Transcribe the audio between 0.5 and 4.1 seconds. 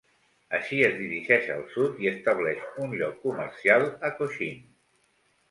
Així es dirigeix al sud i estableix un lloc comercial